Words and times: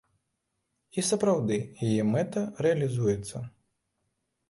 І 1.01 1.03
сапраўды, 1.09 1.59
яе 1.91 2.01
мэта 2.15 2.45
рэалізуецца. 2.67 3.47